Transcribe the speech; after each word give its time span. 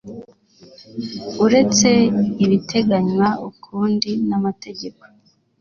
uretse 1.45 1.89
ibiteganywa 2.43 3.27
ukundi 3.49 4.09
n 4.27 4.31
amategeko 4.37 5.01